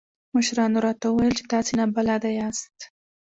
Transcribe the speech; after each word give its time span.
مشرانو 0.35 0.77
راته 0.85 1.05
وويل 1.09 1.33
چې 1.39 1.43
تاسې 1.51 1.71
نابلده 1.79 2.29
ياست. 2.39 2.77